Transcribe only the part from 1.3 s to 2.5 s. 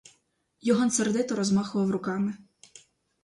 розмахував руками.